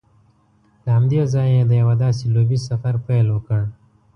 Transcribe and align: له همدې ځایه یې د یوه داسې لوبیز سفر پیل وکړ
له 0.83 0.89
همدې 0.97 1.19
ځایه 1.33 1.53
یې 1.61 1.63
د 1.67 1.71
یوه 1.81 1.95
داسې 2.03 2.23
لوبیز 2.33 2.61
سفر 2.69 2.93
پیل 3.05 3.27
وکړ 3.31 3.61